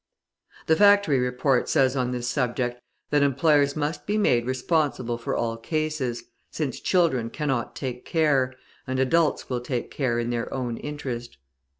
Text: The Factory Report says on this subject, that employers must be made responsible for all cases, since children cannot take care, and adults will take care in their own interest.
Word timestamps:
The 0.65 0.75
Factory 0.75 1.19
Report 1.19 1.69
says 1.69 1.95
on 1.95 2.09
this 2.09 2.27
subject, 2.27 2.81
that 3.11 3.21
employers 3.21 3.75
must 3.75 4.07
be 4.07 4.17
made 4.17 4.47
responsible 4.47 5.19
for 5.19 5.35
all 5.35 5.57
cases, 5.57 6.23
since 6.49 6.79
children 6.79 7.29
cannot 7.29 7.75
take 7.75 8.03
care, 8.03 8.51
and 8.87 8.97
adults 8.97 9.47
will 9.47 9.61
take 9.61 9.91
care 9.91 10.17
in 10.17 10.31
their 10.31 10.51
own 10.51 10.77
interest. 10.77 11.37